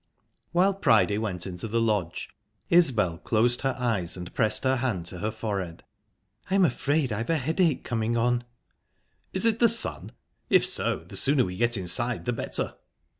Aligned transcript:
While 0.51 0.73
Priday 0.73 1.19
went 1.19 1.45
into 1.45 1.67
the 1.67 1.79
lodge 1.79 2.31
Isbel 2.71 3.19
closed 3.19 3.61
her 3.61 3.75
eyes 3.77 4.17
and 4.17 4.33
pressed 4.33 4.63
her 4.63 4.77
hand 4.77 5.05
to 5.05 5.19
her 5.19 5.29
forehead. 5.29 5.83
"I'm 6.49 6.65
afraid 6.65 7.11
I've 7.13 7.29
a 7.29 7.37
headache 7.37 7.83
coming 7.83 8.17
on." 8.17 8.43
"Is 9.31 9.45
it 9.45 9.59
the 9.59 9.69
sun? 9.69 10.13
If 10.49 10.65
so, 10.65 11.05
the 11.07 11.15
sooner 11.15 11.45
we 11.45 11.55
get 11.55 11.77
inside, 11.77 12.25
the 12.25 12.33
better." 12.33 12.77